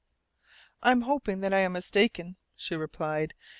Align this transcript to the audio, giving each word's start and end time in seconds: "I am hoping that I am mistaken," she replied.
"I 0.81 0.89
am 0.93 1.01
hoping 1.01 1.41
that 1.41 1.53
I 1.53 1.59
am 1.59 1.73
mistaken," 1.73 2.35
she 2.55 2.75
replied. 2.75 3.35